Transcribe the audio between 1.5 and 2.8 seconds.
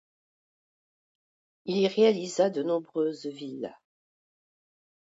Il y réalisa de